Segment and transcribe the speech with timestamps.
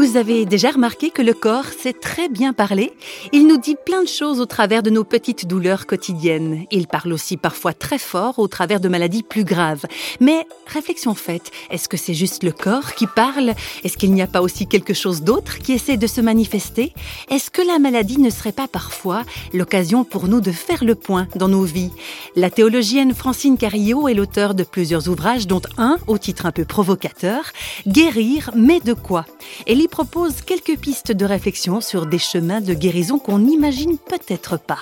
[0.00, 2.92] Vous avez déjà remarqué que le corps sait très bien parler.
[3.32, 6.66] Il nous dit plein de choses au travers de nos petites douleurs quotidiennes.
[6.70, 9.86] Il parle aussi parfois très fort au travers de maladies plus graves.
[10.20, 13.54] Mais réflexion faite, est-ce que c'est juste le corps qui parle?
[13.82, 16.92] Est-ce qu'il n'y a pas aussi quelque chose d'autre qui essaie de se manifester?
[17.28, 21.26] Est-ce que la maladie ne serait pas parfois l'occasion pour nous de faire le point
[21.34, 21.90] dans nos vies?
[22.36, 26.64] La théologienne Francine Carillot est l'auteur de plusieurs ouvrages, dont un, au titre un peu
[26.64, 27.50] provocateur,
[27.88, 29.26] Guérir, mais de quoi?
[29.66, 34.58] Elle y propose quelques pistes de réflexion sur des chemins de guérison qu'on n'imagine peut-être
[34.58, 34.78] pas.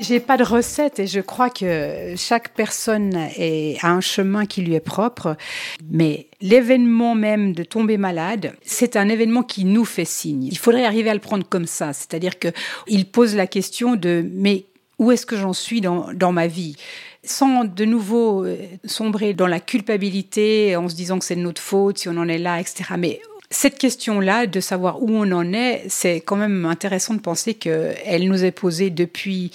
[0.00, 4.74] J'ai pas de recette et je crois que chaque personne a un chemin qui lui
[4.74, 5.36] est propre.
[5.88, 10.44] Mais l'événement même de tomber malade, c'est un événement qui nous fait signe.
[10.44, 11.92] Il faudrait arriver à le prendre comme ça.
[11.92, 12.48] C'est-à-dire que
[12.88, 14.66] il pose la question de, mais
[14.98, 16.76] où est-ce que j'en suis dans, dans ma vie?
[17.22, 21.62] Sans de nouveau euh, sombrer dans la culpabilité en se disant que c'est de notre
[21.62, 22.84] faute si on en est là, etc.
[22.98, 23.20] Mais
[23.54, 28.26] cette question-là, de savoir où on en est, c'est quand même intéressant de penser qu'elle
[28.26, 29.52] nous est posée depuis,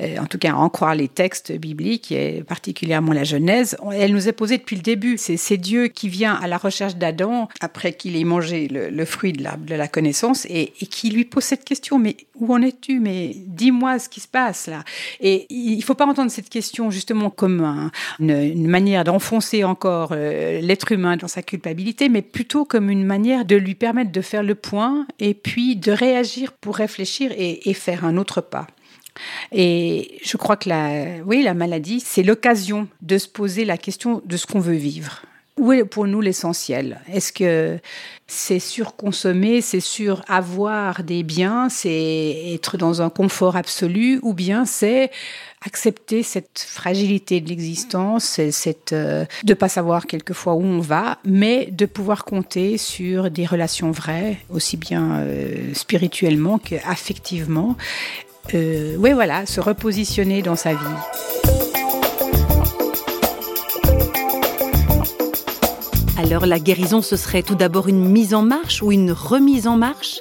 [0.00, 4.26] euh, en tout cas en croire les textes bibliques, et particulièrement la Genèse, elle nous
[4.26, 5.18] est posée depuis le début.
[5.18, 9.44] C'est Dieu qui vient à la recherche d'Adam après qu'il ait mangé le, fruit de
[9.74, 13.00] la, connaissance et, qui lui pose cette question, mais où en es-tu?
[13.00, 14.82] Mais dis-moi ce qui se passe là.
[15.20, 20.60] Et il ne faut pas entendre cette question justement comme une, manière d'enfoncer encore euh,
[20.60, 24.42] l'être humain dans sa culpabilité, mais plutôt comme une manière de lui permettre de faire
[24.42, 28.66] le point et puis de réagir pour réfléchir et, faire un autre pas.
[29.50, 34.22] Et je crois que la, oui, la maladie, c'est l'occasion de se poser la question
[34.24, 35.22] de ce qu'on veut vivre.
[35.58, 37.00] Où est pour nous l'essentiel?
[37.12, 37.78] Est-ce que
[38.26, 44.64] c'est surconsommer, c'est sur avoir des biens, c'est être dans un confort absolu, ou bien
[44.64, 45.10] c'est
[45.64, 51.66] accepter cette fragilité de l'existence, cette euh, de pas savoir quelquefois où on va, mais
[51.70, 57.76] de pouvoir compter sur des relations vraies, aussi bien euh, spirituellement qu'affectivement?
[58.54, 61.61] Euh, oui, voilà, se repositionner dans sa vie.
[66.40, 70.20] La guérison, ce serait tout d'abord une mise en marche ou une remise en marche?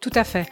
[0.00, 0.46] Tout à fait.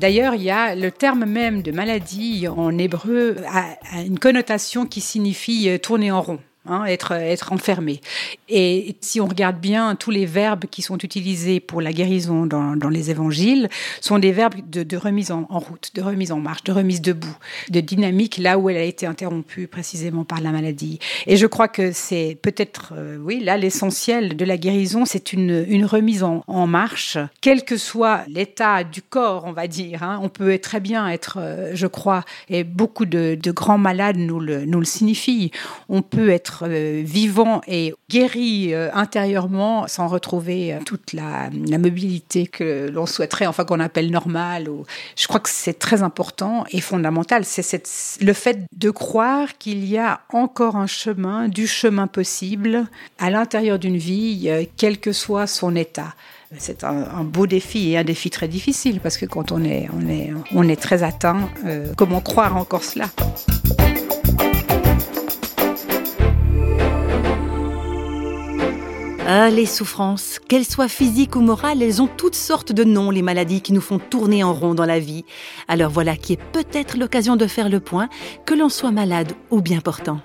[0.00, 5.00] D'ailleurs, il y a le terme même de maladie en hébreu a, une connotation qui
[5.00, 6.38] signifie euh, tourner en rond.
[6.70, 8.00] Hein, être, enfermé.
[8.48, 12.88] Et si on regarde bien, tous les verbes qui sont utilisés pour la guérison dans,
[12.88, 13.68] les évangiles
[14.00, 17.36] sont des verbes de, remise en, route, de remise en marche, de remise debout,
[17.70, 21.00] de dynamique là où elle a été interrompue précisément par la maladie.
[21.26, 25.84] Et je crois que c'est peut-être, euh, oui, là, l'essentiel de la guérison, c'est une,
[25.84, 30.04] remise en, marche, quel que soit l'état du corps, on va dire.
[30.04, 30.20] Hein.
[30.22, 34.84] On peut très bien être, euh, je crois, et beaucoup de, grands malades nous le
[34.84, 35.50] signifient,
[35.88, 42.46] on peut être euh, vivant et guéri euh, intérieurement sans retrouver euh, toute la, mobilité
[42.46, 44.68] que l'on souhaiterait, enfin qu'on appelle normale.
[45.16, 47.44] Je crois que c'est très important et fondamental.
[47.44, 52.86] C'est le fait de croire qu'il y a encore un chemin, du chemin possible
[53.18, 56.14] à l'intérieur d'une vie, quel que soit son état
[56.58, 59.88] c'est un, beau défi et un défi très difficile parce que quand on est,
[60.52, 61.48] on est très atteint,
[61.96, 63.06] comment croire encore cela?
[69.32, 73.22] Ah, les souffrances, qu'elles soient physiques ou morales, elles ont toutes sortes de noms, les
[73.22, 75.24] maladies qui nous font tourner en rond dans la vie.
[75.68, 78.08] Alors voilà qui est peut-être l'occasion de faire le point,
[78.44, 80.20] que l'on soit malade ou bien portant.